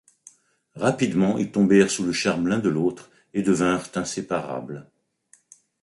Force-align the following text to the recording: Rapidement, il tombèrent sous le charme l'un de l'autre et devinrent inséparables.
Rapidement, 0.73 1.37
il 1.37 1.51
tombèrent 1.51 1.91
sous 1.91 2.03
le 2.03 2.11
charme 2.11 2.47
l'un 2.47 2.57
de 2.57 2.69
l'autre 2.69 3.11
et 3.35 3.43
devinrent 3.43 3.85
inséparables. 3.93 4.89